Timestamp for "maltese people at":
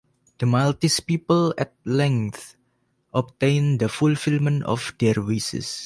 0.47-1.75